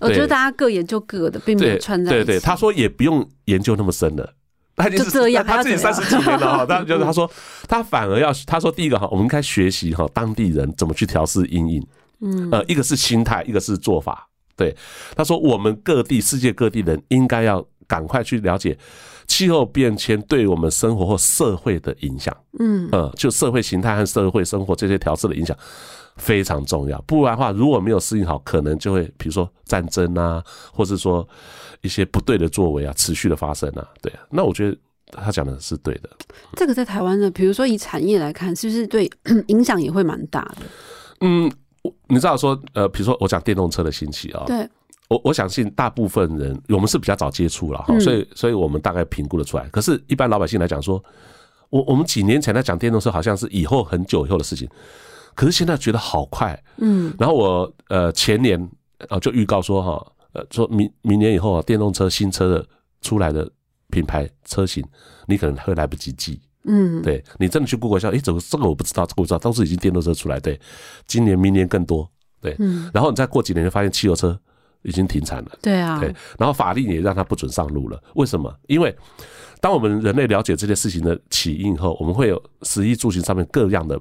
[0.00, 2.24] 我觉得大家各研究各的，并没有对串在一起。
[2.26, 4.34] 对对，他说也不用研究那么深了。
[4.76, 7.30] 他已经是就这样他自己三十几年了哈，他就是他说
[7.68, 11.86] 他反而要他说第一个哈，我们应该学习哈当地人怎么去调试阴影，
[12.20, 14.26] 嗯，呃，一个是心态，一个是做法。
[14.62, 14.76] 对，
[15.16, 18.78] 他说我们各地世界各地人应该要赶快去了解
[19.26, 25.56] 气候变迁对我们生活或社会的影响，嗯呃，就社会形态和社会生活这些调试的影响
[26.16, 27.00] 非常重要。
[27.02, 31.26] 不然的话，如果没有适应好，可能就会比如说战争啊，或是说
[31.80, 33.84] 一些不对的作为啊，持续的发生啊。
[34.00, 34.76] 对啊，那我觉得
[35.10, 36.08] 他讲的是对的。
[36.54, 39.10] 这个在台湾的，比如说以产业来看，是不是对
[39.48, 40.62] 影响也会蛮大的？
[41.20, 41.52] 嗯，我
[42.08, 44.68] 你知道说，呃，比如说我讲电动车的兴起啊，对，
[45.08, 49.68] 我我相信大部分人我们是比较早接触了哈，嗯所以所以我们大概评估的出来。
[49.70, 51.02] 可是，一般老百姓来讲说，
[51.70, 54.68] 我我们几年前在讲电动车，好像是以后很久以后的事情，
[55.34, 56.56] 可是现在觉得好快。
[56.76, 58.70] 嗯然后我呃前年
[59.08, 62.66] 啊就预告说哈，呃说明明年以后啊，电动车新车的
[63.00, 63.50] 出来的
[63.90, 64.84] 品牌车型，
[65.26, 66.40] 你可能会来不及记。
[66.64, 70.38] 嗯，对你真的去 Google 一下，诶，这个这个我不知道，这个我知道，都是已经电动车出来。
[70.38, 70.60] 对，
[71.06, 72.08] 今年、明年更多。
[72.40, 74.38] 对，嗯，然后你再过几年就发现汽油车
[74.82, 75.52] 已经停产了。
[75.60, 78.02] 对啊，对，然后法令也让它不准上路了。
[78.14, 78.52] 为什么？
[78.66, 78.94] 因为
[79.60, 84.00] 当我们人类了解这件事情的起因后，我们会有食衣住行上面各样的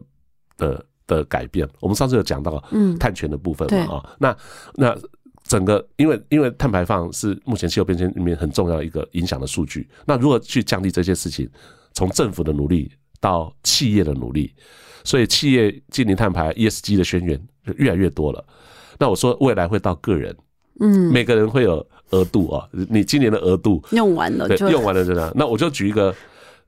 [0.58, 1.68] 的的改变。
[1.80, 4.38] 我们上次有讲到嗯碳权的部分嘛啊，那
[4.74, 4.98] 那
[5.44, 9.88] 整个因为因为碳排放是目前气候变迁里面很重要的一个影响的数据。
[10.06, 11.50] 那如何去降低这些事情？
[11.94, 14.54] 从政府的努力到企业的努力，
[15.04, 18.46] 所以企业近零碳排 ESG 的宣言就越来越多了。
[18.98, 20.36] 那我说未来会到个人。
[20.80, 25.32] 嗯，每个人会有额度啊，你今年的额度用完了就对用完了真的。
[25.36, 26.16] 那我就举一个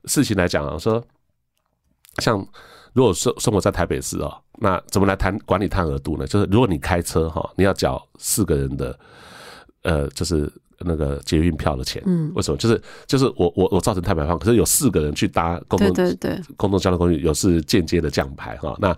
[0.04, 1.02] 事情来讲啊，说
[2.18, 2.38] 像
[2.92, 6.26] 如果生生活在台北市啊，那怎么来谈管理碳额度呢？
[6.28, 8.96] 就是如果你开车哈，你要缴四个人的
[9.82, 12.32] 呃，就是那个捷运票的钱，嗯。
[12.34, 12.56] 为什么？
[12.56, 18.96] 就是就是我我我造成碳排放，可是有四个人去搭公对共对对，公共交通工具有是间接的降排哈，那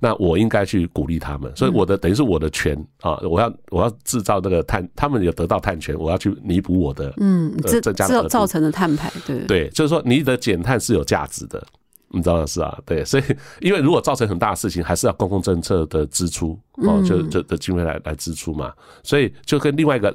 [0.00, 8.28] 那我应该去鼓励他们，所以我的等于是我的权啊，我要我要制造那个碳，他们有得到碳权，我要去弥补我的嗯，呃这增加的额度。
[8.28, 9.44] 造造成的碳排，对。
[9.46, 11.64] 对，就是说你的减碳是有价值的，
[12.08, 13.22] 你知道的是啊，对，所以
[13.60, 18.72] 因为如果造成很大的事情，还是要公共政策的支出哦，就就的经费来来支出嘛，
[19.02, 20.14] 所以就跟另外一个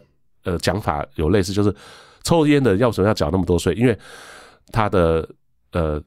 [0.49, 1.73] 呃讲法有类似，就是
[2.23, 3.73] 抽烟的要什么要缴那么多税？
[3.75, 3.97] 因为
[4.71, 5.27] 他的
[5.71, 6.01] 呃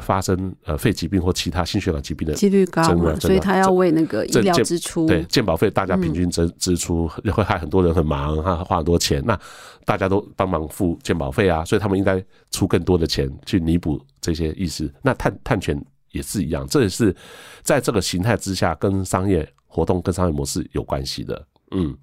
[0.00, 9.22] 发生呃肺疾病或其他心血管疾病的几率高嘛，所以他要为那个医疗支出，对健保费，大家平均支支出会害很多人很忙，哈，花很多钱。
[9.26, 9.38] 那
[9.84, 14.90] 大家都帮忙付健保费啊，所以他们应该出更多的钱去弥补这些意思。
[15.02, 15.78] 那碳碳权
[16.12, 17.14] 也是一样，这也是
[17.62, 21.46] 在这个形态之下跟商业活动、跟商业模式有关系的。
[21.72, 21.94] 嗯，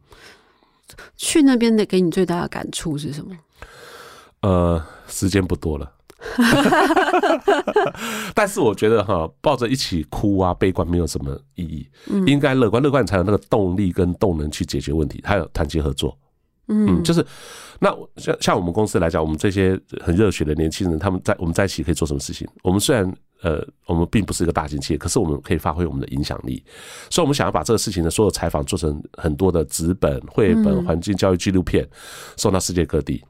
[1.18, 3.36] 去那边的给你最大的感触是什么？
[4.42, 5.92] 呃，时间不多了。
[8.36, 11.88] 但是我觉得哈，抱着一起哭啊、悲观没有什么意义，
[12.28, 16.18] 应该乐观，乐观才有那个动力跟动能去解决问题，还有团结合作。
[16.68, 17.26] 嗯，就是
[17.80, 22.48] 那像像我们公司来讲，我们这些很热血的年轻人，他们在我们在一起可以做什么事情？
[22.62, 23.12] 我们虽然
[23.42, 26.64] 呃，我们并不是一个大型企业，可是我们可以发挥我们的影响力，
[27.10, 31.88] 所以我们想要把这个事情的所有采访做成很多的纸本、绘本、环境教育纪录片，
[32.38, 33.24] 送到世界各地。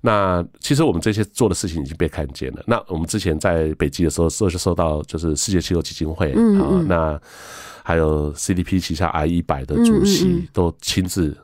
[0.00, 2.62] 那其实我们这些做的事情已经被看见了。
[2.66, 7.20] 那我们之前在北极的时候，收就收到就是世界气候基金会啊，那
[7.82, 11.36] 还有 CDP 旗下 I 一百的主席都亲自。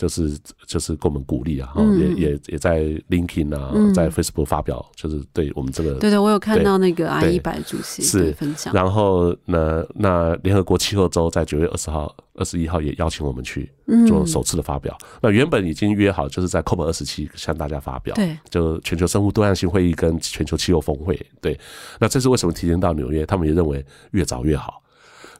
[0.00, 0.34] 就是
[0.66, 8.72] 就是给我们鼓励啊，也也也在 LinkedIn 啊，在 Facebook 发表，就是对我们这个对对，我有看到那个阿一百主席是分享。
[8.72, 13.70] 然后呢，那联合国气候周在九月二十号、二十一号也邀请我们去
[14.08, 14.96] 做首次的发表。
[15.20, 21.20] 那原本已经约好，就是在 COP 二十七向大家发表，对，就全球生物多样性会议跟全球气候峰会。
[21.42, 21.60] 对，
[21.98, 23.26] 那这是为什么提前到纽约？
[23.26, 24.82] 他们也认为越早越好。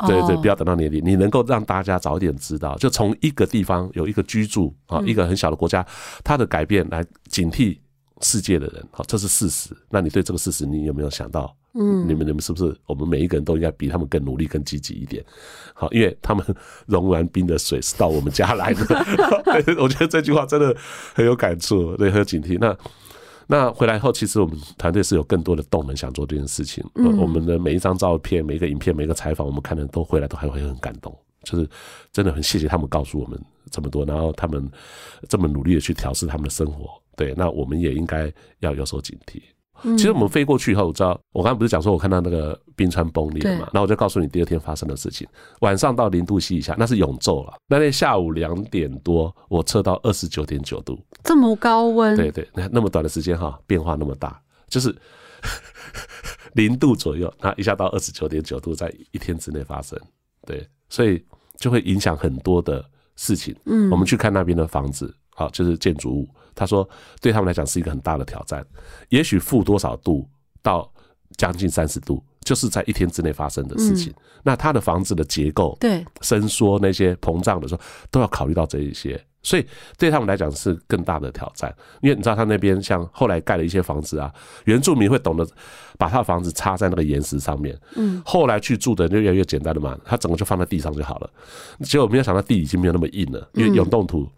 [0.07, 5.87] 对对，不要等到年底，你能够让大家早一点知道，就从一个地方有一个居住啊，一个很小的国家，
[6.25, 7.79] 它的改变来警惕
[8.21, 9.71] 世界的人，好，这是事实。
[9.89, 11.55] 那你对这个事实，你有没有想到？
[11.75, 15.25] 嗯，你们你们是不是我们每一个人都应该比他们更努力、更积极一点？
[15.75, 16.45] 好，因为他们
[16.87, 18.85] 融完冰的水是到我们家来的。
[19.81, 20.77] 我觉得这句话真的
[21.15, 22.59] 很有感触，对，很有警惕。
[22.61, 22.77] 那。
[23.51, 26.85] 那回来后，其实我们团队是有更多的动能想做这件事情。
[26.95, 31.69] 我们的每一张照片、每一个影片、每一个采访，我们看的都回来都还会很感动，就是
[32.13, 33.37] 真的很谢谢他们告诉我们
[33.69, 34.71] 这么多，然后他们
[35.29, 36.89] 这么努力的去调试他们的生活。
[37.17, 39.43] 对，那我们也应该要有所警惕。
[39.83, 45.27] 其实我们飞过去以后，我知道我刚刚不是讲说我看到那个冰川崩裂嘛，那我就告诉你第二天发生的事情。
[45.61, 47.55] 晚上到零度 C 以下，那是永昼了。
[47.69, 52.17] 那天下午两点多，我测到二十九点九度，这么高温？
[52.17, 54.95] 对对，那那么短的时间哈，变化那么大，就是
[56.55, 59.99] 零度左右，那一下到二十九点九度，在一天之内发生。
[60.47, 61.25] 对，所以
[61.57, 62.85] 就会影响很多的
[63.17, 63.55] 事情。
[63.67, 66.29] 嗯，我们去看那边的房子，好，就是建筑物。
[66.55, 66.89] 他说，
[67.21, 68.65] 对他们来讲是一个很大的挑战。
[69.09, 70.29] 也许负多少度
[70.63, 70.91] 到
[71.37, 74.13] 将近三十度，就是在一天之内发生的事情。
[74.43, 77.81] 那他的房子的结构、对伸缩那些膨胀的时候，
[78.11, 79.23] 都要考虑到这一些。
[79.43, 81.75] 所以对他们来讲是更大的挑战。
[82.03, 84.31] 因为你知道，他那边像后来盖了一些房子啊，
[84.65, 85.47] 原住民会懂得
[85.97, 87.79] 把他的房子插在那个岩石上面。
[87.97, 91.31] 嗯，后来去住的就越来越简单的嘛，他整个就放在地上就好了。
[91.85, 94.29] 结果没有想到地已经没有那么硬了，因为永冻土。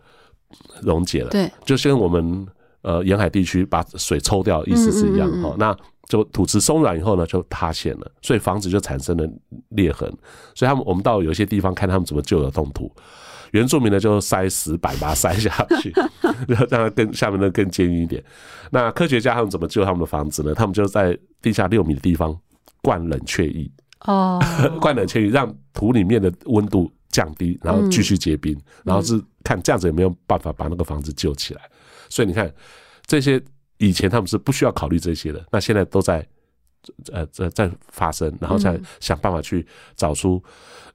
[0.82, 2.46] 溶解了，对，就跟我们
[2.82, 5.76] 呃沿海地区把水抽掉意思是一样哈，那
[6.09, 9.26] 就土质松软以后呢，就塌陷了，所以房子就产生了
[9.70, 10.09] 裂痕。
[10.55, 12.90] 所以他们我们到有些地方看他们怎么救的冻土，
[13.53, 15.50] 原住民呢就塞石板把它塞下
[15.80, 15.92] 去，
[16.46, 18.22] 让它更下面的更坚硬一点。
[18.70, 20.55] 那科学家他们怎么救他们的房子呢？
[20.55, 22.36] 他们就在地下六米的地方
[22.82, 23.70] 灌冷却液
[24.07, 24.42] 哦，
[24.80, 26.90] 灌冷却液让土里面的温度。
[27.12, 31.62] 降低，然后继续结冰，然后是看这样子有没有办法把那个房子救起来。
[32.09, 32.53] 所以你看，
[33.07, 33.43] 这些
[33.78, 36.26] 以前他们是不需要考虑这些的，那现在都在
[37.12, 39.66] 呃在在发生，然后再想办法去
[39.97, 40.43] 找出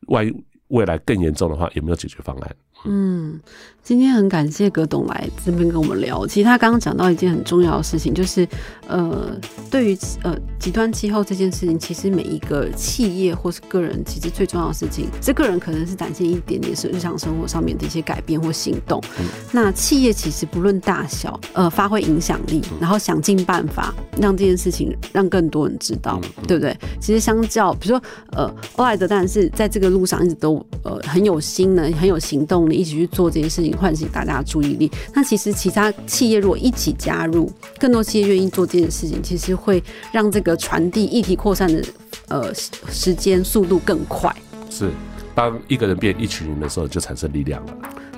[0.07, 0.33] 万一
[0.67, 2.55] 未来更严重的话有没有解决方案。
[2.89, 3.38] 嗯，
[3.83, 6.25] 今天很感谢葛董来这边跟我们聊。
[6.25, 8.47] 其实他刚刚讲到一件很重要的事情，就是
[8.88, 9.38] 呃，
[9.69, 19.03] 对于呃极端气候这件事情，其实每一个企业或是个人，其实最重要的事情，这个人可能是展现一点点是日常生活上面的一些改变或行动。
[19.51, 26.73] 那企业其实不论大小，呃，发挥影响力，然后想尽办法让这件事情让更多人知道，对不对？
[27.01, 32.76] 其实相较，比如说呃，欧莱德当然是在这个路上一直都呃很有心呢，很有行动。
[32.78, 34.89] 一起去做这件事情，唤醒大家的注意力。
[35.13, 41.84] 那其实其他企业如果一起加入，更多企业愿意做这件事情，其实会让这个传递议题扩散的
[42.28, 44.34] 呃时间速度更快。
[44.69, 44.91] 是，
[45.34, 47.73] 当一个人变一群人的时候，就产生力量了。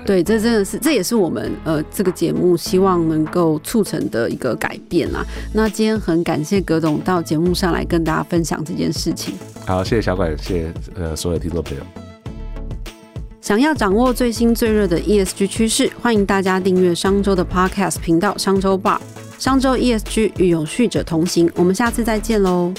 [0.06, 5.22] 对，这真的是，这也是我们呃这个节目希望能够促成的一个改变啦。
[5.52, 9.34] 那今天很感谢葛总到节目上来跟大家分享这件事情。
[9.66, 12.09] 好，谢谢小管，谢谢呃所有听众朋友。
[13.40, 18.98] 想要掌握最新最热的 ESG 趋势，欢迎大家订阅商周的 Podcast 频道《商周 Bar》。
[19.38, 22.72] 商周 ESG 与有序者同行，我们下次再见喽。